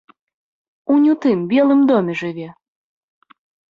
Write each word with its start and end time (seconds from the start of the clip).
Унь 0.93 1.05
у 1.13 1.17
тым 1.27 1.39
белым 1.53 1.81
доме 1.95 2.13
жыве. 2.25 2.49